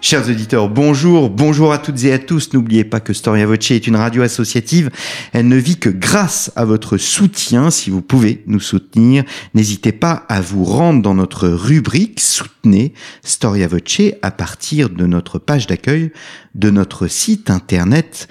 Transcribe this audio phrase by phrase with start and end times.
[0.00, 2.52] Chers auditeurs, bonjour, bonjour à toutes et à tous.
[2.52, 4.90] N'oubliez pas que Storia Voce est une radio associative.
[5.32, 7.70] Elle ne vit que grâce à votre soutien.
[7.70, 9.24] Si vous pouvez nous soutenir,
[9.54, 15.40] n'hésitez pas à vous rendre dans notre rubrique Soutenez Storia Voce à partir de notre
[15.40, 16.12] page d'accueil
[16.54, 18.28] de notre site internet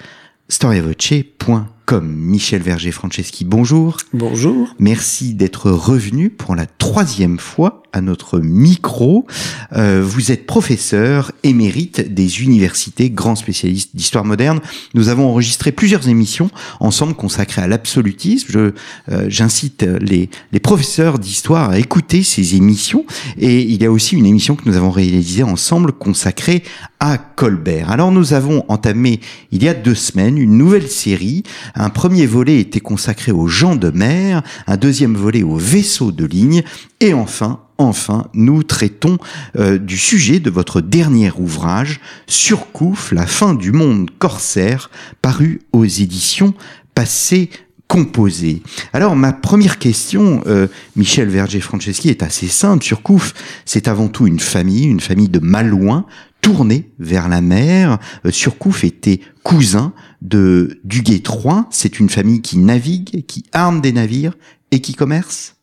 [0.48, 1.77] storiavoce.com.
[1.96, 3.96] Michel Verger-Franceschi, bonjour.
[4.12, 4.74] Bonjour.
[4.78, 9.26] Merci d'être revenu pour la troisième fois à notre micro.
[9.72, 14.60] Euh, vous êtes professeur émérite des universités, grand spécialiste d'histoire moderne.
[14.94, 18.48] Nous avons enregistré plusieurs émissions ensemble consacrées à l'absolutisme.
[18.50, 18.72] Je,
[19.10, 23.06] euh, j'incite les, les professeurs d'histoire à écouter ces émissions.
[23.38, 26.62] Et il y a aussi une émission que nous avons réalisée ensemble consacrée
[27.00, 27.90] à Colbert.
[27.90, 29.20] Alors nous avons entamé
[29.52, 31.42] il y a deux semaines une nouvelle série.
[31.74, 36.24] Un premier volet était consacré aux gens de mer, un deuxième volet aux vaisseaux de
[36.24, 36.62] ligne,
[37.00, 39.18] et enfin enfin, nous traitons
[39.56, 44.90] euh, du sujet de votre dernier ouvrage, Surcouf, la fin du monde corsaire,
[45.22, 46.54] paru aux éditions
[46.94, 47.48] Passé
[47.86, 48.62] composé.
[48.92, 52.84] Alors ma première question, euh, Michel Verger-Franceschi, est assez simple.
[52.84, 53.32] Surcouf,
[53.64, 56.04] c'est avant tout une famille, une famille de Malouins,
[56.40, 57.98] tournée vers la mer.
[58.24, 61.64] Euh, Surcouf était cousin de Duguay III.
[61.70, 64.34] C'est une famille qui navigue, qui arme des navires
[64.70, 65.57] et qui commerce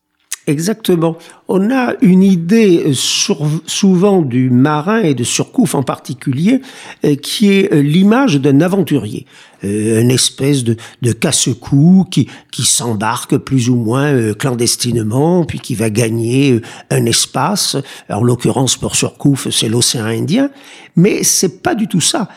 [0.48, 1.18] Exactement.
[1.48, 6.62] On a une idée souvent du marin et de Surcouf en particulier,
[7.04, 9.26] euh, qui est euh, l'image d'un aventurier,
[9.64, 10.76] euh, une espèce de,
[11.14, 17.76] casse-cou qui, qui s'embarque plus ou moins clandestinement, puis qui va gagner un espace.
[18.10, 20.52] en l'occurrence pour Surcouf, c'est l'océan Indien,
[20.96, 22.28] mais c'est pas du tout ça.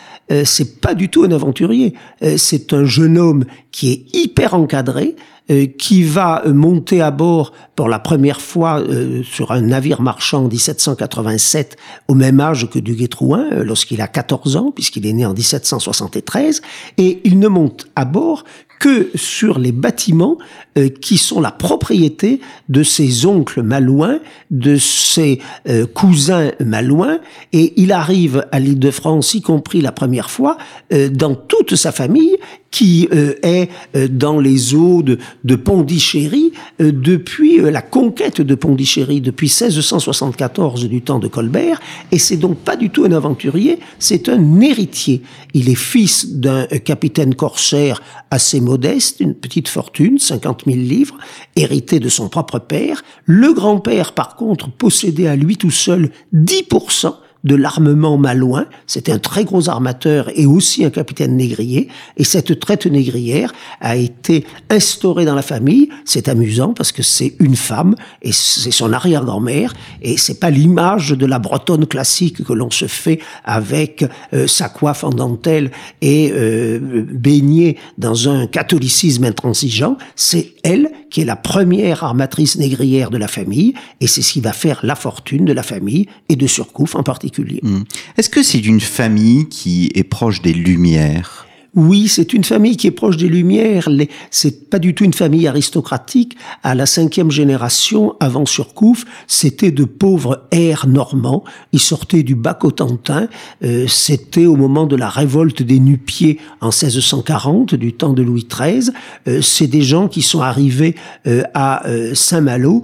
[0.45, 1.95] c'est pas du tout un aventurier.
[2.37, 5.38] c'est un jeune homme qui est hyper encadré, euh,
[5.79, 10.49] qui va monter à bord pour la première fois euh, sur un navire marchand en
[10.49, 11.77] 1787
[12.09, 16.61] au même âge que Duguay-Trouin, euh, lorsqu'il a 14 ans, puisqu'il est né en 1773,
[16.97, 18.43] et il ne monte à bord
[18.79, 20.39] que sur les bâtiments
[20.77, 27.19] euh, qui sont la propriété de ses oncles malouins, de ses euh, cousins malouins,
[27.53, 30.57] et il arrive à l'île de France, y compris la première fois,
[30.93, 32.37] euh, dans toute sa famille,
[32.71, 33.71] qui est
[34.11, 41.19] dans les eaux de, de Pondichéry depuis la conquête de Pondichéry, depuis 1674 du temps
[41.19, 41.81] de Colbert,
[42.13, 45.23] et c'est donc pas du tout un aventurier, c'est un héritier.
[45.55, 51.17] Il est fils d'un capitaine corsaire assez modeste, une petite fortune, 50 000 livres,
[51.57, 53.03] hérité de son propre père.
[53.25, 57.15] Le grand-père, par contre, possédait à lui tout seul 10%
[57.45, 58.67] de l'armement malouin.
[58.87, 61.89] C'était un très gros armateur et aussi un capitaine négrier.
[62.17, 65.89] Et cette traite négrière a été instaurée dans la famille.
[66.05, 69.75] C'est amusant parce que c'est une femme et c'est son arrière-grand-mère.
[70.03, 74.69] Et c'est pas l'image de la bretonne classique que l'on se fait avec euh, sa
[74.69, 79.97] coiffe en dentelle et euh, baignée dans un catholicisme intransigeant.
[80.17, 84.41] C'est elle qui est la première armatrice négrière de la famille et c'est ce qui
[84.41, 87.28] va faire la fortune de la famille et de Surcouf en particulier.
[87.63, 87.83] Hmm.
[88.17, 91.48] Est-ce que c'est une famille qui est proche des Lumières?
[91.75, 93.89] Oui, c'est une famille qui est proche des Lumières.
[94.31, 96.37] C'est pas du tout une famille aristocratique.
[96.63, 101.45] À la cinquième génération, avant Surcouf, c'était de pauvres airs normands.
[101.73, 103.29] Ils sortaient du bas Cotentin.
[103.63, 108.47] Euh, c'était au moment de la révolte des Nupiers en 1640, du temps de Louis
[108.51, 108.91] XIII.
[109.29, 110.95] Euh, c'est des gens qui sont arrivés
[111.27, 111.83] euh, à
[112.15, 112.83] Saint-Malo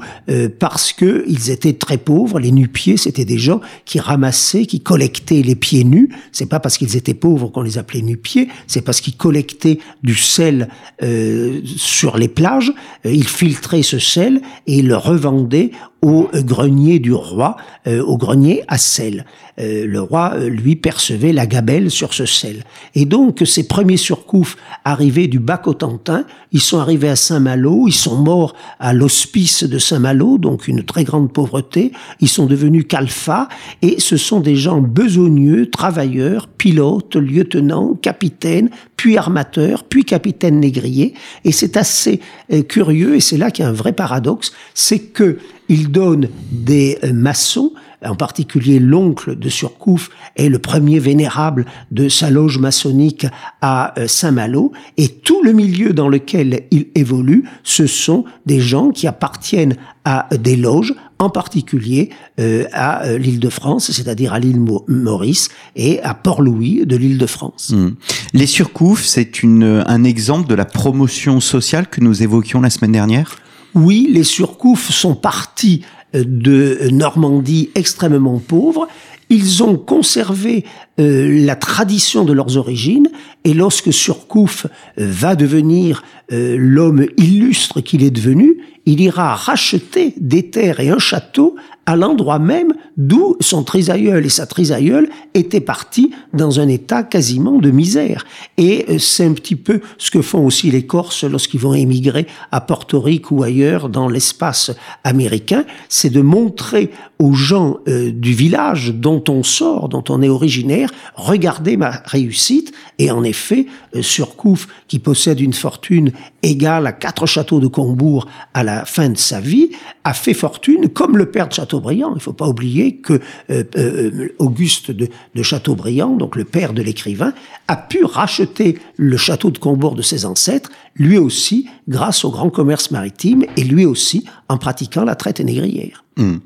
[0.59, 2.39] parce que ils étaient très pauvres.
[2.39, 6.11] Les Nupiers, c'était des gens qui ramassaient, qui collectaient les pieds nus.
[6.33, 10.17] C'est pas parce qu'ils étaient pauvres qu'on les appelait Nupiers c'est parce qu'ils collectaient du
[10.17, 10.69] sel
[11.01, 12.73] euh, sur les plages,
[13.07, 15.71] euh, ils filtraient ce sel et le revendaient
[16.05, 17.57] au grenier du roi,
[17.87, 19.25] euh, au grenier à sel.
[19.59, 22.65] Euh, le roi, euh, lui, percevait la gabelle sur ce sel.
[22.95, 28.17] Et donc, ces premiers surcoufs arrivés du Bas-Cotentin, ils sont arrivés à Saint-Malo, ils sont
[28.17, 33.49] morts à l'hospice de Saint-Malo, donc une très grande pauvreté, ils sont devenus calfas,
[33.81, 38.64] et ce sont des gens besogneux, travailleurs, pilotes, lieutenants, capitaines,
[38.97, 41.15] puis armateur, puis capitaine négrier.
[41.45, 42.21] Et c'est assez
[42.53, 45.39] euh, curieux, et c'est là qu'il y a un vrai paradoxe, c'est que
[45.69, 47.73] il donne des euh, maçons
[48.05, 53.27] en particulier l'oncle de Surcouf est le premier vénérable de sa loge maçonnique
[53.61, 58.91] à euh, Saint-Malo, et tout le milieu dans lequel il évolue, ce sont des gens
[58.91, 62.11] qui appartiennent à des loges, en particulier
[62.41, 67.19] euh, à euh, l'île de France, c'est-à-dire à, l'île Maurice et à Port-Louis de l'île
[67.19, 67.71] de France.
[67.75, 67.91] Mmh.
[68.35, 73.37] Les surcoufs, c'est un exemple de la promotion sociale que nous évoquions la semaine dernière?
[73.75, 75.83] Oui, les surcoufs sont partis
[76.15, 78.89] de Normandie extrêmement pauvre.
[79.31, 80.65] Ils ont conservé
[81.01, 83.09] euh, la tradition de leurs origines
[83.45, 84.71] et lorsque Surcouf euh,
[85.11, 90.99] va devenir euh, l'homme illustre qu'il est devenu, il ira racheter des terres et un
[90.99, 97.03] château à l'endroit même d'où son trisaïeul et sa trisaïeule étaient partis dans un état
[97.03, 98.25] quasiment de misère.
[98.57, 102.27] Et euh, c'est un petit peu ce que font aussi les Corses lorsqu'ils vont émigrer
[102.53, 104.71] à Porto Rico ou ailleurs dans l'espace
[105.03, 110.29] américain, c'est de montrer aux gens euh, du village dont on sort, dont on est
[110.29, 112.73] originaire, regardez ma réussite.
[112.99, 118.27] Et en effet, euh, Surcouf, qui possède une fortune égale à quatre châteaux de Combourg
[118.53, 119.71] à la fin de sa vie,
[120.05, 122.11] a fait fortune comme le père de Chateaubriand.
[122.11, 126.73] Il ne faut pas oublier que euh, euh, Auguste de, de, Chateaubriand, donc le père
[126.73, 127.33] de l'écrivain,
[127.69, 132.51] a pu racheter le château de Combourg de ses ancêtres, lui aussi grâce au grand
[132.51, 136.05] commerce maritime et lui aussi en pratiquant la traite négrière.
[136.17, 136.37] Mmh.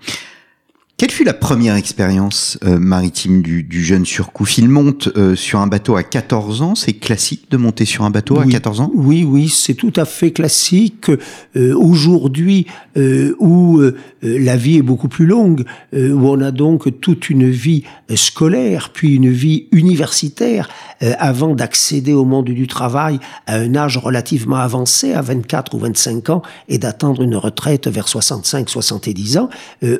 [0.98, 4.58] Quelle fut la première expérience euh, maritime du, du, jeune Surcouf?
[4.58, 6.74] Il monte euh, sur un bateau à 14 ans.
[6.74, 8.90] C'est classique de monter sur un bateau à 14 ans?
[8.96, 11.08] Oui, oui, c'est tout à fait classique.
[11.54, 12.66] Euh, Aujourd'hui,
[12.96, 13.80] euh, où
[14.22, 17.84] la vie est beaucoup plus longue, où on a donc toute une vie
[18.16, 20.68] scolaire, puis une vie universitaire,
[21.00, 26.30] avant d'accéder au monde du travail à un âge relativement avancé, à 24 ou 25
[26.30, 29.48] ans, et d'attendre une retraite vers 65-70 ans,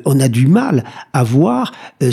[0.03, 1.71] on a du mal à voir
[2.03, 2.11] euh,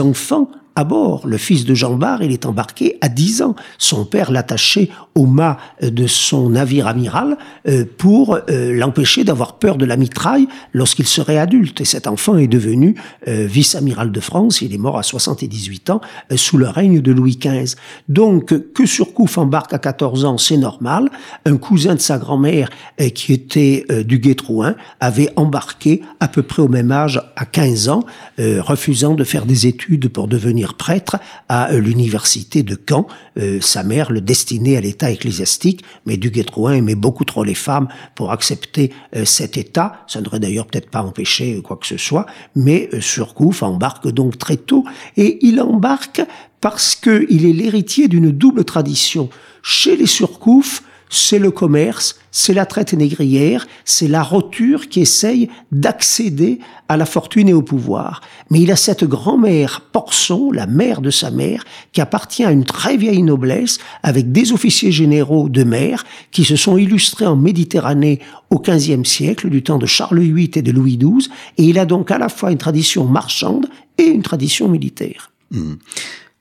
[0.00, 1.26] enfants à bord.
[1.26, 3.54] Le fils de Jean Bart, il est embarqué à 10 ans.
[3.78, 7.36] Son père l'attachait au mât de son navire amiral
[7.68, 11.80] euh, pour euh, l'empêcher d'avoir peur de la mitraille lorsqu'il serait adulte.
[11.80, 12.96] Et cet enfant est devenu
[13.28, 14.62] euh, vice-amiral de France.
[14.62, 16.00] Il est mort à 78 ans
[16.34, 17.76] sous le règne de Louis XV.
[18.08, 21.08] Donc, que Surcouf embarque à 14 ans, c'est normal.
[21.46, 22.70] Un cousin de sa grand-mère,
[23.14, 28.04] qui était du Guétrouin, avait embarqué à peu près au même âge, à 15 ans,
[28.38, 31.18] refusant de faire des études pour devenir prêtre
[31.50, 33.06] à euh, l'université de Caen.
[33.38, 36.32] Euh, sa mère le destinait à l'état ecclésiastique, mais du
[36.72, 40.04] aimait beaucoup trop les femmes pour accepter euh, cet état.
[40.06, 42.24] Ça ne devrait d'ailleurs peut-être pas empêcher quoi que ce soit,
[42.54, 44.84] mais Surcouf embarque donc très tôt
[45.16, 46.22] et il embarque
[46.60, 49.28] parce qu'il est l'héritier d'une double tradition.
[49.62, 50.82] Chez les Surcouf,
[51.14, 56.58] c'est le commerce, c'est la traite négrière, c'est la roture qui essaye d'accéder
[56.88, 58.20] à la fortune et au pouvoir.
[58.50, 62.64] Mais il a cette grand-mère Porson, la mère de sa mère, qui appartient à une
[62.64, 68.20] très vieille noblesse, avec des officiers généraux de mer qui se sont illustrés en Méditerranée
[68.50, 71.86] au XVe siècle, du temps de Charles VIII et de Louis XII, et il a
[71.86, 73.66] donc à la fois une tradition marchande
[73.98, 75.30] et une tradition militaire.
[75.50, 75.74] Hmm.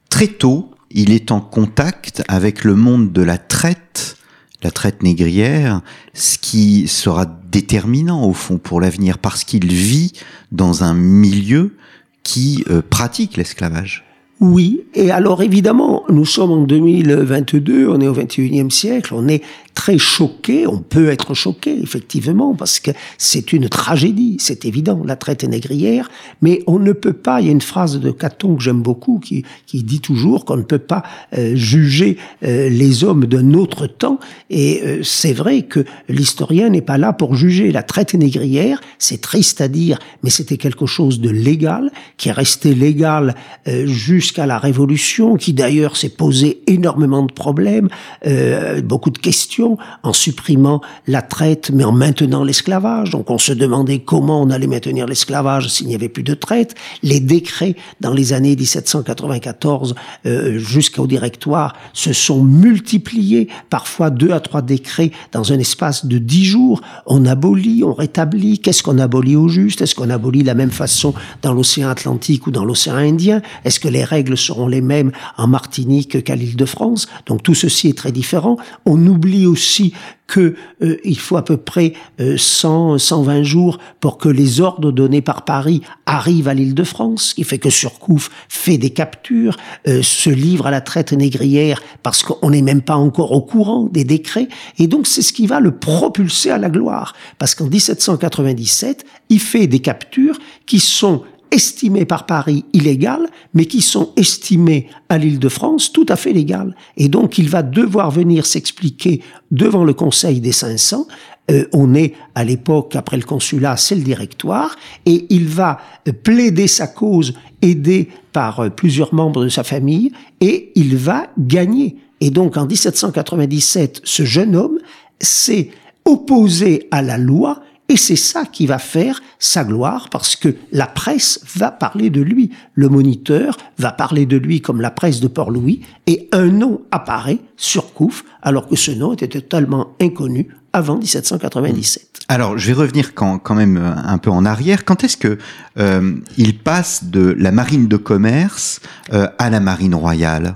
[0.09, 4.17] Très tôt, il est en contact avec le monde de la traite
[4.63, 5.81] la traite négrière,
[6.13, 10.13] ce qui sera déterminant au fond pour l'avenir, parce qu'il vit
[10.51, 11.75] dans un milieu
[12.24, 14.06] qui euh, pratique l'esclavage.
[14.39, 19.42] Oui, et alors évidemment, nous sommes en 2022, on est au 21e siècle, on est
[19.73, 25.15] très choqué, on peut être choqué, effectivement, parce que c'est une tragédie, c'est évident, la
[25.15, 26.09] traite négrière,
[26.42, 29.19] mais on ne peut pas, il y a une phrase de Caton que j'aime beaucoup,
[29.19, 31.03] qui, qui dit toujours qu'on ne peut pas
[31.37, 36.81] euh, juger euh, les hommes d'un autre temps, et euh, c'est vrai que l'historien n'est
[36.81, 37.71] pas là pour juger.
[37.71, 42.33] La traite négrière, c'est triste à dire, mais c'était quelque chose de légal, qui est
[42.33, 47.89] resté légal jusqu'à jusqu'à la Révolution, qui d'ailleurs s'est posé énormément de problèmes,
[48.25, 49.62] euh, beaucoup de questions,
[50.03, 53.11] en supprimant la traite, mais en maintenant l'esclavage.
[53.11, 56.75] Donc on se demandait comment on allait maintenir l'esclavage s'il n'y avait plus de traite.
[57.01, 64.39] Les décrets dans les années 1794 euh, jusqu'au directoire se sont multipliés, parfois deux à
[64.39, 66.81] trois décrets dans un espace de dix jours.
[67.05, 68.59] On abolit, on rétablit.
[68.59, 69.81] Qu'est-ce qu'on abolit au juste?
[69.81, 73.41] Est-ce qu'on abolit de la même façon dans l'océan Atlantique ou dans l'océan Indien?
[73.65, 77.07] Est-ce que les règles seront les mêmes en Martinique qu'à l'île de France.
[77.25, 78.57] Donc tout ceci est très différent.
[78.85, 79.94] On oublie aussi
[80.28, 85.45] que euh, faut à peu près 100, 120 jours pour que les ordres donnés par
[85.45, 89.56] Paris arrivent à l'île de France, ce qui fait que Surcouf fait des captures,
[89.86, 94.04] se livre à la traite négrière parce qu'on n'est même pas encore au courant des
[94.04, 94.48] décrets,
[94.80, 99.40] et donc c'est ce qui va le propulser à la gloire, parce qu'en 1797, il
[99.40, 105.40] fait des captures qui sont estimées par Paris illégales, mais qui sont estimées à l'île
[105.40, 106.76] de France tout à fait légales.
[106.98, 111.07] Et donc il va devoir venir s'expliquer devant le Conseil des 500.
[111.52, 115.78] Euh, on est à l'époque, après le consulat, c'est le directoire, et il va
[116.24, 121.98] plaider sa cause, aidé par euh, plusieurs membres de sa famille, et il va gagner.
[122.22, 124.80] Et donc en 1797, ce jeune homme
[125.19, 125.69] s'est
[126.06, 130.87] opposé à la loi et c'est ça qui va faire sa gloire parce que la
[130.87, 132.52] presse va parler de lui.
[132.75, 137.40] Le moniteur va parler de lui comme la presse de Port-Louis et un nom apparaît
[137.57, 142.21] sur Couf alors que ce nom était totalement inconnu avant 1797.
[142.30, 144.85] Alors, je vais revenir quand, quand même euh, un peu en arrière.
[144.85, 145.37] Quand est-ce que
[145.78, 148.80] euh, il passe de la marine de commerce
[149.11, 150.56] euh, à la marine royale?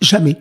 [0.00, 0.38] Jamais.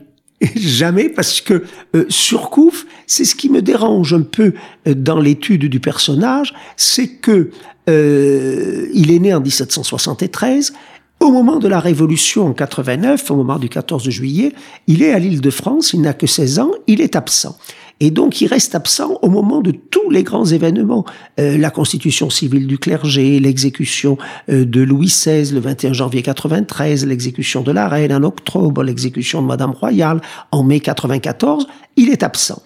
[0.56, 1.63] Jamais parce que
[1.96, 4.53] euh, Surcouf, c'est ce qui me dérange un peu
[4.88, 7.50] euh, dans l'étude du personnage, c'est que
[7.89, 10.74] euh, il est né en 1773.
[11.20, 14.53] Au moment de la Révolution en 89, au moment du 14 juillet,
[14.86, 17.58] il est à l'île de France, il n'a que 16 ans, il est absent.
[18.00, 21.06] Et donc il reste absent au moment de tous les grands événements.
[21.39, 24.18] Euh, la constitution civile du clergé, l'exécution
[24.50, 29.42] euh, de Louis XVI le 21 janvier 93, l'exécution de la reine en octobre, l'exécution
[29.42, 32.62] de Madame Royale en mai 94, il est absent.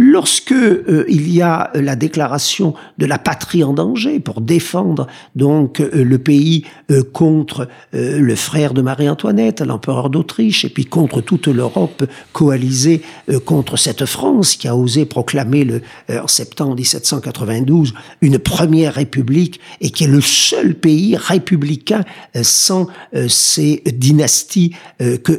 [0.00, 5.80] Lorsque euh, il y a la déclaration de la patrie en danger pour défendre donc
[5.80, 11.48] euh, le pays euh, contre le frère de Marie-Antoinette, l'empereur d'Autriche, et puis contre toute
[11.48, 13.02] l'Europe coalisée
[13.44, 19.90] contre cette France qui a osé proclamer le, en septembre 1792 une première république et
[19.90, 22.04] qui est le seul pays républicain
[22.42, 22.86] sans
[23.26, 24.74] ces dynasties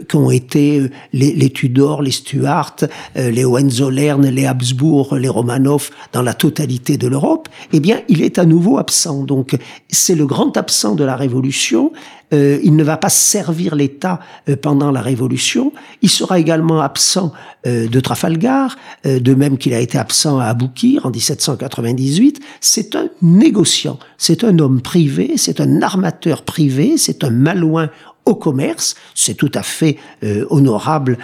[0.09, 2.77] qu'ont été les, les Tudors, les Stuarts,
[3.15, 8.37] les Hohenzollern, les Habsbourg, les Romanov, dans la totalité de l'Europe, eh bien, il est
[8.37, 9.23] à nouveau absent.
[9.23, 9.57] Donc,
[9.89, 11.91] c'est le grand absent de la Révolution.
[12.33, 15.73] Euh, il ne va pas servir l'État euh, pendant la Révolution.
[16.01, 17.31] Il sera également absent
[17.65, 18.75] euh, de Trafalgar,
[19.05, 22.39] de même qu'il a été absent à Aboukir en 1798.
[22.61, 27.89] C'est un négociant, c'est un homme privé, c'est un armateur privé, c'est un malouin
[28.29, 28.95] au commerce.
[29.15, 29.97] C'est tout à fait
[30.49, 31.17] honorable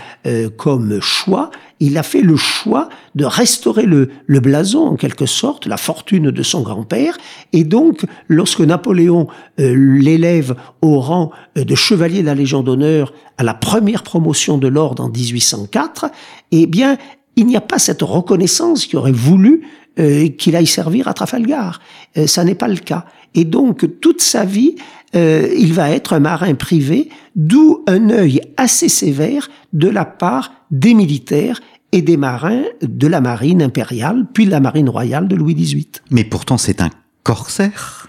[0.58, 5.78] comme choix il a fait le choix de restaurer le, blason, en quelque sorte, la
[5.78, 7.18] fortune de son grand-père.
[7.54, 9.28] Et donc, lorsque Napoléon
[9.60, 14.58] euh, l'élève au rang euh, de chevalier de la Légion d'honneur à la première promotion
[14.58, 16.06] de l'ordre en 1804,
[16.52, 16.98] eh bien,
[17.36, 19.68] il n'y a pas cette reconnaissance qui aurait voulu
[20.00, 21.82] euh, qu'il aille servir à Trafalgar.
[22.26, 23.06] ça n'est pas le cas.
[23.34, 24.76] Et donc, toute sa vie,
[25.16, 30.94] il va être un marin privé, d'où un œil assez sévère de la part des
[30.94, 35.56] militaires et des marins de la marine impériale, puis de la marine royale de Louis
[35.56, 35.88] XVIII.
[36.12, 36.90] Mais pourtant, c'est un
[37.24, 38.08] corsaire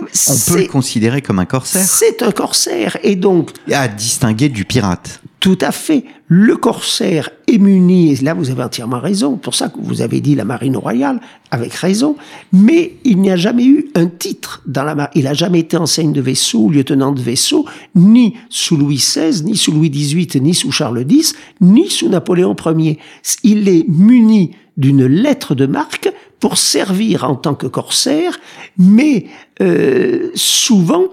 [0.00, 3.50] on peut le considérer comme un corsaire C'est un corsaire, et donc...
[3.72, 5.20] À distinguer du pirate.
[5.40, 6.04] Tout à fait.
[6.28, 10.20] Le corsaire est muni, et là vous avez entièrement raison, pour ça que vous avez
[10.20, 11.20] dit la marine royale,
[11.52, 12.16] avec raison,
[12.52, 15.12] mais il n'y a jamais eu un titre dans la marine.
[15.14, 17.64] Il n'a jamais été enseigne de vaisseau, lieutenant de vaisseau,
[17.94, 22.56] ni sous Louis XVI, ni sous Louis XVIII, ni sous Charles X, ni sous Napoléon
[22.76, 22.98] Ier.
[23.44, 28.38] Il est muni d'une lettre de marque pour servir en tant que corsaire,
[28.78, 29.26] mais
[29.62, 31.04] euh, souvent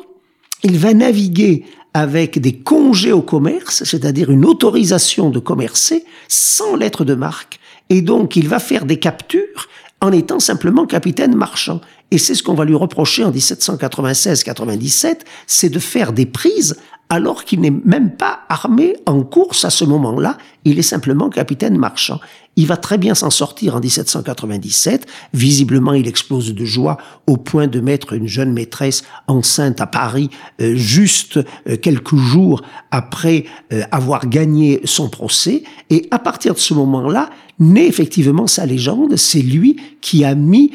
[0.63, 7.05] il va naviguer avec des congés au commerce, c'est-à-dire une autorisation de commercer sans lettre
[7.05, 7.59] de marque,
[7.89, 9.69] et donc il va faire des captures
[10.01, 11.79] en étant simplement capitaine marchand.
[12.11, 16.77] Et c'est ce qu'on va lui reprocher en 1796-97, c'est de faire des prises
[17.13, 21.77] alors qu'il n'est même pas armé en course à ce moment-là, il est simplement capitaine
[21.77, 22.19] marchand.
[22.55, 25.05] Il va très bien s'en sortir en 1797.
[25.31, 30.31] Visiblement, il explose de joie au point de mettre une jeune maîtresse enceinte à Paris
[30.59, 35.61] euh, juste euh, quelques jours après euh, avoir gagné son procès.
[35.91, 37.29] Et à partir de ce moment-là,
[37.59, 39.17] naît effectivement sa légende.
[39.17, 40.71] C'est lui qui a mis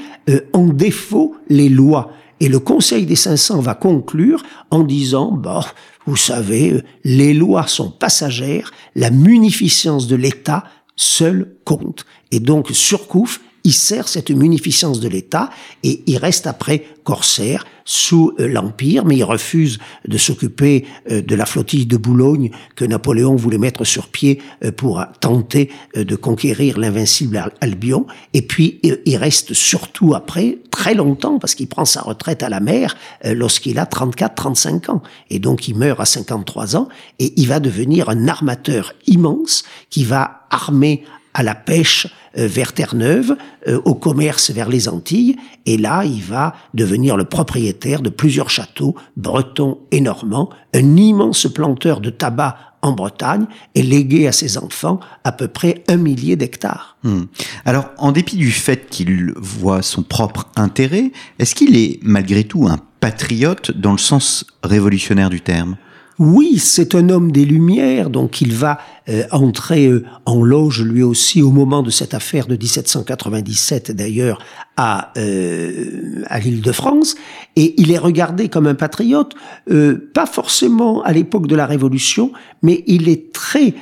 [0.52, 2.12] en défaut les lois.
[2.40, 5.64] Et le Conseil des 500 va conclure en disant, bah,
[6.08, 10.64] vous savez, les lois sont passagères, la munificence de l'État
[10.96, 12.06] seul compte.
[12.32, 15.50] Et donc, Surcouf, il sert cette munificence de l'État
[15.82, 21.34] et il reste après corsaire sous euh, l'Empire, mais il refuse de s'occuper euh, de
[21.34, 26.78] la flottille de Boulogne que Napoléon voulait mettre sur pied euh, pour tenter de conquérir
[26.78, 28.06] l'invincible Albion.
[28.34, 32.60] Et puis il reste surtout après très longtemps parce qu'il prend sa retraite à la
[32.60, 35.02] mer lorsqu'il a 34-35 ans.
[35.30, 40.04] Et donc il meurt à 53 ans et il va devenir un armateur immense qui
[40.04, 41.04] va armer
[41.34, 42.06] à la pêche
[42.36, 47.24] euh, vers Terre-Neuve, euh, au commerce vers les Antilles, et là, il va devenir le
[47.24, 53.82] propriétaire de plusieurs châteaux bretons et normands, un immense planteur de tabac en Bretagne et
[53.82, 56.96] légué à ses enfants à peu près un millier d'hectares.
[57.02, 57.24] Hmm.
[57.64, 62.66] Alors, en dépit du fait qu'il voit son propre intérêt, est-ce qu'il est malgré tout
[62.68, 65.76] un patriote dans le sens révolutionnaire du terme?
[66.18, 71.02] Oui, c'est un homme des Lumières, donc il va euh, entrer euh, en loge lui
[71.02, 74.40] aussi au moment de cette affaire de 1797 d'ailleurs
[74.76, 77.14] à, euh, à l'île de France,
[77.54, 79.34] et il est regardé comme un patriote,
[80.14, 82.32] pas forcément à l'époque de la Révolution,
[82.62, 83.74] mais il est très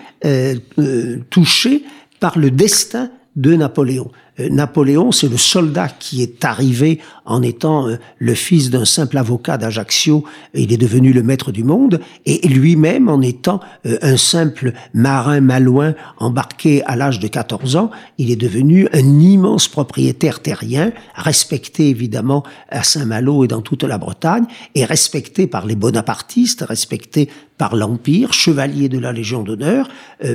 [1.31, 1.85] touché
[2.21, 4.11] par le destin de Napoléon.
[4.40, 9.19] Euh, Napoléon, c'est le soldat qui est arrivé en étant euh, le fils d'un simple
[9.19, 10.25] avocat d'Ajaccio.
[10.55, 15.40] Il est devenu le maître du monde et lui-même, en étant euh, un simple marin
[15.40, 21.88] malouin embarqué à l'âge de 14 ans, il est devenu un immense propriétaire terrien, respecté
[21.88, 27.76] évidemment à Saint-Malo et dans toute la Bretagne, et respecté par les bonapartistes, respecté par
[27.76, 29.88] l'Empire, chevalier de la Légion d'honneur,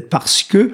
[0.09, 0.71] parce que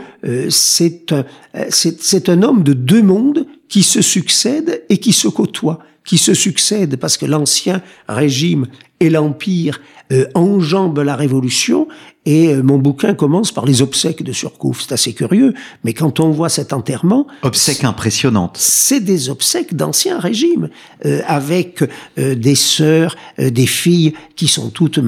[0.50, 1.26] c'est un,
[1.70, 6.34] c'est un homme de deux mondes qui se succèdent et qui se côtoient, qui se
[6.34, 8.68] succèdent parce que l'ancien régime
[9.00, 9.80] et l'Empire
[10.12, 11.88] euh, enjambent la Révolution
[12.28, 14.82] et euh, mon bouquin commence par les obsèques de Surcouf.
[14.82, 15.54] C'est assez curieux,
[15.86, 17.26] mais quand on voit cet enterrement...
[17.42, 18.58] Obsèques impressionnantes.
[18.60, 20.70] C'est des obsèques d'ancien régime,
[21.06, 21.84] euh, avec
[22.20, 25.00] euh, des sœurs, des filles qui sont toutes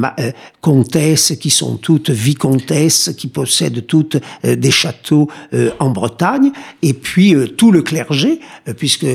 [0.61, 5.29] comtesses, qui sont toutes vicomtesses, qui possèdent toutes des châteaux
[5.79, 8.39] en Bretagne, et puis tout le clergé,
[8.77, 9.05] puisque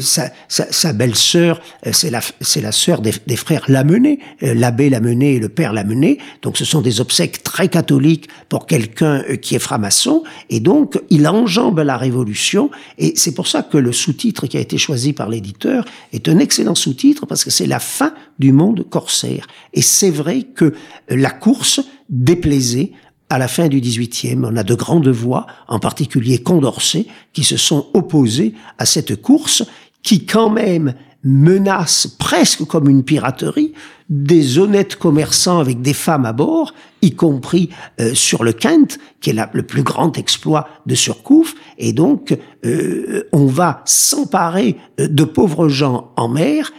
[0.00, 1.60] sa, sa, sa belle-sœur,
[1.92, 2.20] c'est la,
[2.56, 6.80] la sœur des, des frères Lamennais, l'abbé Lamennais et le père Lamennais, donc ce sont
[6.80, 11.96] des obsèques très catholiques pour quelqu'un euh, qui est franc-maçon, et donc il enjambe la
[11.96, 16.28] révolution, et c'est pour ça que le sous-titre qui a été choisi par l'éditeur est
[16.28, 19.46] un excellent sous-titre, parce que c'est la fin du monde corsaire.
[19.72, 20.74] Et c'est vrai que
[21.08, 22.92] la course déplaisait
[23.30, 27.56] à la fin du XVIIIe, on a de grandes voix, en particulier Condorcet, qui se
[27.56, 29.64] sont opposées à cette course,
[30.02, 33.72] qui quand même menace presque comme une piraterie
[34.12, 39.30] des honnêtes commerçants avec des femmes à bord, y compris euh, sur le Kent, qui
[39.30, 45.24] est le plus grand exploit de Surcouf, et donc euh, on va s'emparer euh, de
[45.24, 46.72] pauvres gens en mer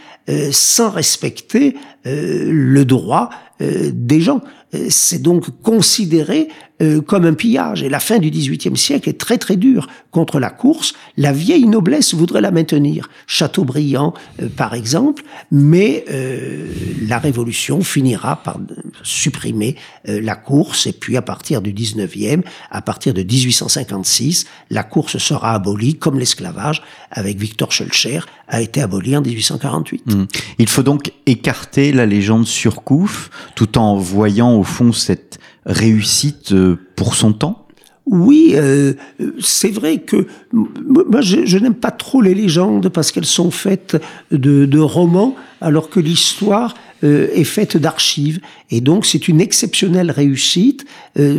[0.52, 1.76] sans respecter
[2.06, 3.28] le droit
[3.60, 4.40] des gens.
[4.88, 6.48] C'est donc considéré
[6.82, 7.84] euh, comme un pillage.
[7.84, 10.92] Et la fin du XVIIIe siècle est très très dure contre la course.
[11.16, 16.66] La vieille noblesse voudrait la maintenir, Chateaubriand euh, par exemple, mais euh,
[17.06, 18.58] la Révolution finira par
[19.04, 20.88] supprimer la course.
[20.88, 26.18] Et puis à partir du XIXe, à partir de 1856, la course sera abolie comme
[26.18, 26.82] l'esclavage,
[27.12, 30.06] avec Victor Schulcher, a été aboli en 1848.
[30.06, 30.24] Mmh.
[30.58, 36.76] Il faut donc écarter la légende Surcouf, tout en voyant au fond cette réussite euh,
[36.96, 37.66] pour son temps?
[38.06, 38.92] Oui, euh,
[39.40, 43.96] c'est vrai que moi je, n'aime pas trop les légendes parce qu'elles sont faites
[44.30, 48.40] de, romans alors que l'histoire euh, est faite d'archives.
[48.70, 50.84] Et donc c'est une exceptionnelle réussite.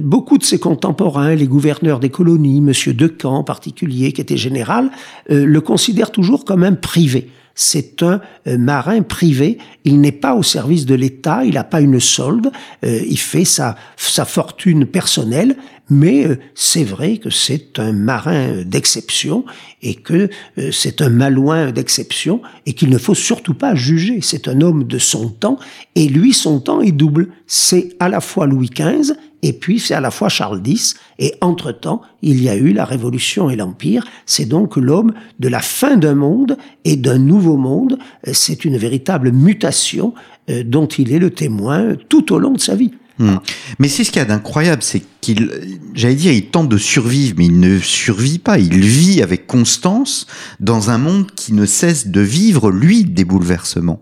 [0.01, 4.89] beaucoup de ses contemporains, les gouverneurs des colonies, Monsieur Decamp en particulier, qui était général,
[5.29, 9.57] le considèrent toujours comme un privé c'est un euh, marin privé.
[9.85, 12.51] Il n'est pas au service de l'État, il n'a pas une solde,
[12.85, 15.55] euh, il fait sa, sa fortune personnelle,
[15.89, 19.45] mais euh, c'est vrai que c'est un marin d'exception
[19.81, 20.29] et que
[20.71, 24.19] c'est un malouin d'exception et qu'il ne faut surtout pas juger.
[24.21, 25.57] C'est un homme de son temps
[25.95, 27.29] et lui, son temps est double.
[27.47, 29.13] C'est à la fois Louis XV
[29.45, 32.83] et puis c'est à la fois Charles X, et entre-temps, il y a eu la
[32.83, 37.99] Révolution et l'Empire, c'est donc l'homme de la fin d'un monde et d'un nouveau monde,
[38.33, 40.15] c'est une véritable mutation
[40.49, 42.89] euh, dont il est le témoin tout au long de sa vie.
[43.19, 43.35] Hmm.
[43.77, 45.51] Mais c'est ce qu'il y a d'incroyable, c'est qu'il,
[45.93, 48.57] j'allais dire, il tente de survivre, mais il ne survit pas.
[48.57, 50.25] Il vit avec constance
[50.59, 54.01] dans un monde qui ne cesse de vivre, lui, des bouleversements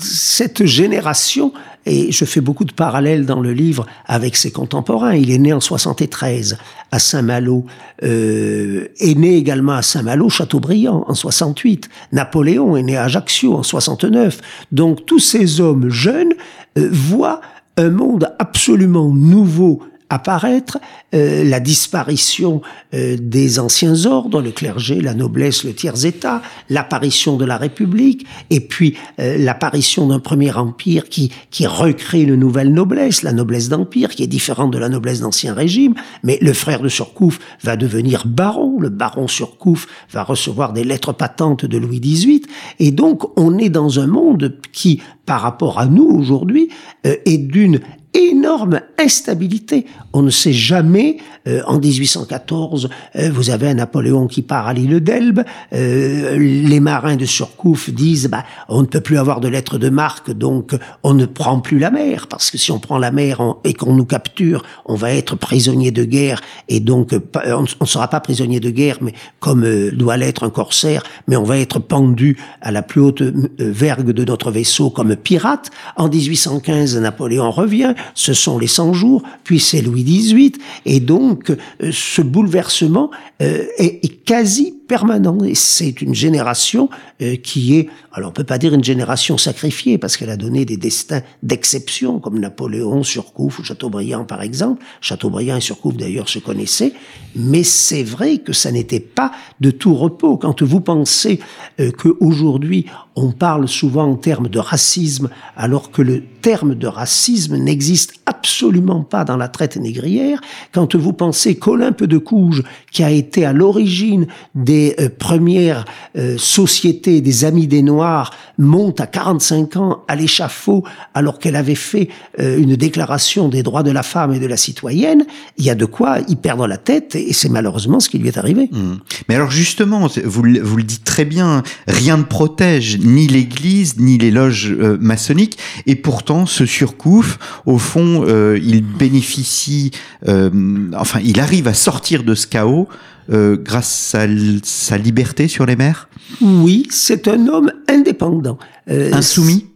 [0.00, 1.52] cette génération
[1.86, 5.14] et je fais beaucoup de parallèles dans le livre avec ses contemporains.
[5.14, 6.56] Il est né en 73
[6.90, 7.66] à Saint-Malo,
[8.02, 11.88] euh, est né également à Saint-Malo, Châteaubriand en 68.
[12.12, 14.40] Napoléon est né à Ajaccio en 69.
[14.72, 16.34] Donc tous ces hommes jeunes
[16.78, 17.40] euh, voient
[17.76, 20.78] un monde absolument nouveau apparaître,
[21.14, 22.60] euh, la disparition
[22.92, 28.60] euh, des anciens ordres, le clergé, la noblesse, le tiers-état, l'apparition de la République, et
[28.60, 34.10] puis euh, l'apparition d'un premier empire qui, qui recrée une nouvelle noblesse, la noblesse d'empire,
[34.10, 38.24] qui est différente de la noblesse d'Ancien Régime, mais le frère de Surcouf va devenir
[38.26, 42.42] baron, le baron Surcouf va recevoir des lettres patentes de Louis XVIII,
[42.78, 46.68] et donc on est dans un monde qui, par rapport à nous aujourd'hui,
[47.04, 47.80] est d'une
[48.14, 49.86] énorme instabilité.
[50.12, 54.72] On ne sait jamais, euh, en 1814, euh, vous avez un Napoléon qui part à
[54.72, 59.48] l'île d'Elbe, euh, les marins de Surcouf disent, bah, on ne peut plus avoir de
[59.48, 62.98] lettres de marque, donc on ne prend plus la mer, parce que si on prend
[62.98, 67.62] la mer et qu'on nous capture, on va être prisonnier de guerre, et donc on
[67.62, 71.58] ne sera pas prisonnier de guerre, mais comme doit l'être un corsaire, mais on va
[71.58, 73.22] être pendu à la plus haute
[73.58, 75.70] vergue de notre vaisseau comme pirate.
[75.96, 80.52] En 1815, Napoléon revient, ce sont les 100 jours, puis c'est Louis XVIII,
[80.86, 81.56] et donc euh,
[81.92, 83.10] ce bouleversement
[83.42, 85.42] euh, est, est, quasi permanent.
[85.44, 86.88] Et c'est une génération
[87.22, 90.64] euh, qui est, alors on peut pas dire une génération sacrifiée, parce qu'elle a donné
[90.64, 94.84] des destins d'exception, comme Napoléon, Surcouf ou Chateaubriand par exemple.
[95.00, 96.92] Chateaubriand et Surcouf d'ailleurs se connaissaient,
[97.36, 100.36] mais c'est vrai que ça n'était pas de tout repos.
[100.36, 101.40] Quand vous pensez
[101.80, 107.56] euh, qu'aujourd'hui on parle souvent en termes de racisme, alors que le terme de racisme
[107.56, 110.40] n'existe absolument pas dans la traite négrière,
[110.72, 115.84] quand vous pensez qu'Olympe de Couges, qui a été à l'origine des euh, premières
[116.16, 121.74] euh, sociétés des Amis des Noirs, monte à 45 ans à l'échafaud alors qu'elle avait
[121.74, 122.08] fait
[122.38, 125.24] euh, une déclaration des droits de la femme et de la citoyenne,
[125.58, 128.28] il y a de quoi y perdre la tête et c'est malheureusement ce qui lui
[128.28, 128.68] est arrivé.
[128.70, 128.94] Mmh.
[129.28, 134.30] Mais alors justement, vous, le dites très bien, rien ne protège ni l'Église ni les
[134.30, 138.24] loges maçonniques, et pourtant ce surcouf, au fond,
[138.56, 139.90] il bénéficie,
[140.26, 142.88] enfin, il arrive à sortir de ce chaos
[143.30, 144.26] euh, grâce à
[144.62, 146.08] sa liberté sur les mers?
[146.40, 148.58] Oui, c'est un homme indépendant,
[148.88, 149.66] euh, insoumis?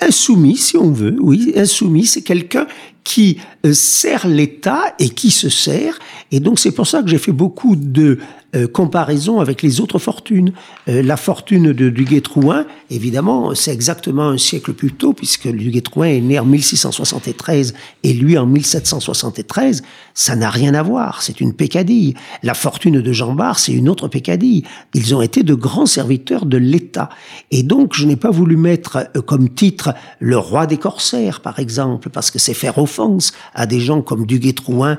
[0.00, 2.66] Insoumis, si on veut, oui, insoumis, c'est quelqu'un
[3.04, 3.38] qui
[3.72, 5.98] sert l'État et qui se sert.
[6.30, 8.18] Et donc c'est pour ça que j'ai fait beaucoup de
[8.56, 10.52] euh, comparaison avec les autres fortunes.
[10.88, 16.20] Euh, la fortune de Duguay-Trouin, évidemment, c'est exactement un siècle plus tôt, puisque Duguay-Trouin est
[16.20, 19.84] né en 1673 et lui en 1773.
[20.14, 22.14] Ça n'a rien à voir, c'est une pécadille.
[22.42, 24.64] La fortune de Jean Bart, c'est une autre pécadille.
[24.94, 27.08] Ils ont été de grands serviteurs de l'État.
[27.52, 31.60] Et donc, je n'ai pas voulu mettre euh, comme titre le roi des corsaires, par
[31.60, 34.98] exemple, parce que c'est faire offense à des gens comme Duguay-Trouin,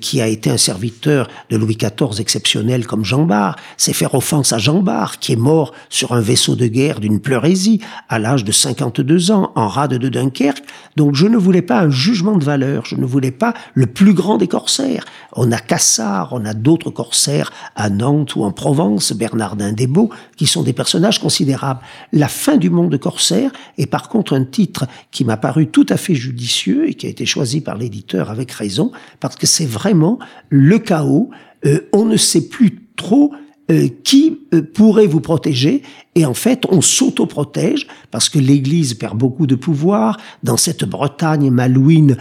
[0.00, 4.52] qui a été un serviteur de Louis XIV exceptionnel comme Jean Bart, c'est faire offense
[4.52, 8.44] à Jean Bart, qui est mort sur un vaisseau de guerre d'une pleurésie à l'âge
[8.44, 10.64] de 52 ans en rade de Dunkerque.
[10.96, 14.14] Donc je ne voulais pas un jugement de valeur, je ne voulais pas le plus
[14.14, 15.04] grand des corsaires.
[15.34, 20.46] On a Cassard, on a d'autres corsaires à Nantes ou en Provence, Bernardin Desbeaux, qui
[20.46, 21.80] sont des personnages considérables.
[22.12, 25.86] La fin du monde de corsaires est par contre un titre qui m'a paru tout
[25.88, 29.66] à fait judicieux et qui a été choisi par l'éditeur avec raison, parce que c'est
[29.66, 30.18] vraiment
[30.48, 31.30] le chaos,
[31.66, 33.32] euh, on ne sait plus trop
[33.70, 35.82] euh, qui euh, pourrait vous protéger
[36.14, 40.18] et en fait on s'autoprotège parce que l'Église perd beaucoup de pouvoir.
[40.42, 42.16] Dans cette Bretagne malouine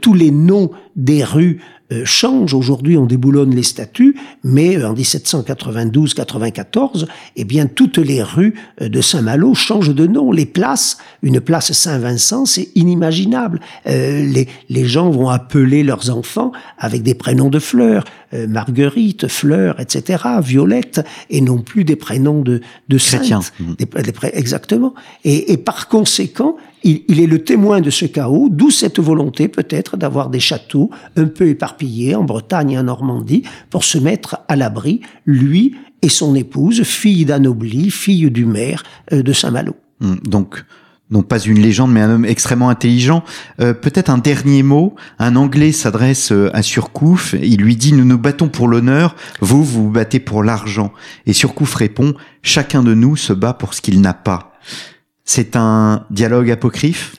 [0.00, 1.60] tous les noms des rues
[2.04, 2.54] change.
[2.54, 8.88] Aujourd'hui, on déboulonne les statues, mais euh, en 1792-94, eh bien, toutes les rues euh,
[8.88, 10.32] de Saint-Malo changent de nom.
[10.32, 13.60] Les places, une place Saint-Vincent, c'est inimaginable.
[13.86, 20.24] les, les gens vont appeler leurs enfants avec des prénoms de fleurs, Marguerite, Fleur, etc.,
[20.42, 23.40] Violette, et non plus des prénoms de, de chrétiens.
[24.32, 24.94] exactement.
[25.24, 29.96] Et, et par conséquent, il, est le témoin de ce chaos, d'où cette volonté peut-être
[29.96, 34.56] d'avoir des châteaux un peu éparpillés en Bretagne et en Normandie pour se mettre à
[34.56, 39.74] l'abri, lui et son épouse, fille d'Anobli, fille du maire euh, de Saint-Malo.
[40.00, 40.64] Hum, donc,
[41.10, 43.24] non pas une légende, mais un homme extrêmement intelligent.
[43.60, 44.94] Euh, peut-être un dernier mot.
[45.18, 47.34] Un Anglais s'adresse euh, à Surcouf.
[47.40, 49.16] Il lui dit :«Nous nous battons pour l'honneur.
[49.40, 50.92] Vous, vous vous battez pour l'argent.»
[51.26, 54.52] Et Surcouf répond :«Chacun de nous se bat pour ce qu'il n'a pas.»
[55.28, 57.16] C'est un dialogue apocryphe?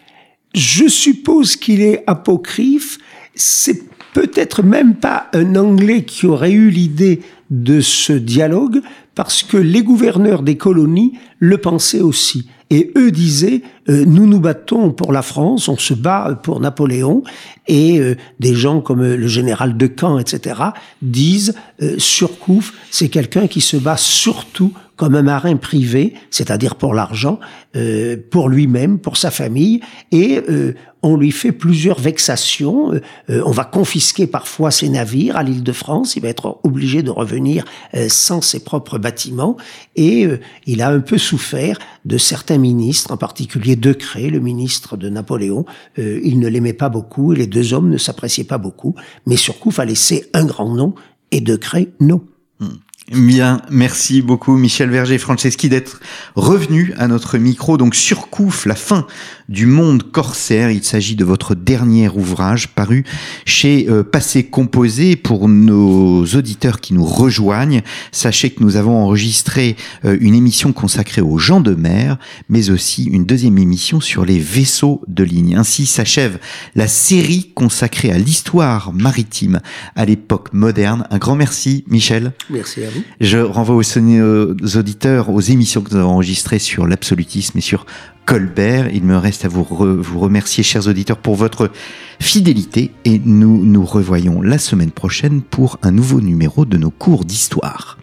[0.56, 3.00] Je suppose qu'il est apocryphe.
[3.36, 8.82] C'est peut-être même pas un Anglais qui aurait eu l'idée de ce dialogue,
[9.14, 12.48] parce que les gouverneurs des colonies le pensaient aussi.
[12.70, 17.24] Et eux disaient, euh, nous nous battons pour la France, on se bat pour Napoléon,
[17.68, 20.62] et euh, des gens comme euh, le général de Caen, etc.,
[21.02, 21.56] disent,
[21.98, 27.40] Surcouf, c'est quelqu'un qui se bat surtout comme un marin privé, c'est-à-dire pour l'argent,
[27.76, 29.80] euh, pour lui-même, pour sa famille,
[30.12, 30.74] et euh,
[31.04, 32.92] on lui fait plusieurs vexations.
[33.30, 37.04] Euh, on va confisquer parfois ses navires à l'île de France, il va être obligé
[37.04, 37.64] de revenir
[38.10, 39.56] sans ses propres bâtiments,
[39.96, 40.28] et
[40.66, 45.66] il a un peu souffert de certains ministres, en particulier Decré, le ministre de Napoléon.
[45.98, 49.80] il ne l'aimait pas beaucoup, et les deux hommes ne s'appréciaient pas beaucoup, mais Surcouf
[49.80, 50.94] a laissé un grand nom,
[51.32, 52.22] et Decré, non.
[52.60, 52.78] Hmm.
[53.14, 56.02] Bien, merci beaucoup Michel Verger-Franceschi d'être
[56.36, 57.78] revenu à notre micro.
[57.78, 59.08] Donc Surcouf, la fin
[59.48, 60.72] du monde corsaire.
[60.72, 63.06] Il s'agit de votre dernier ouvrage paru
[63.46, 65.16] chez euh, Passé Composé.
[65.16, 71.22] Pour nos auditeurs qui nous rejoignent, sachez que nous avons enregistré euh, une émission consacrée
[71.22, 72.18] aux gens de mer,
[72.50, 75.56] mais aussi une deuxième émission sur les vaisseaux de ligne.
[75.56, 76.40] Ainsi s'achève
[76.76, 79.62] la série consacrée à l'histoire maritime
[79.96, 81.08] à l'époque moderne.
[81.10, 82.34] Un grand merci Michel.
[82.50, 82.97] Merci à vous.
[83.20, 87.86] Je renvoie aux, auditeurs aux émissions que nous avons enregistrées sur l'absolutisme et sur
[88.26, 88.94] Colbert.
[88.94, 91.72] Il me reste à vous, vous remercier, chers auditeurs, pour votre
[92.20, 97.26] fidélité et nous nous revoyons la semaine prochaine pour un nouveau numéro de nos cours
[97.26, 97.98] d'histoire.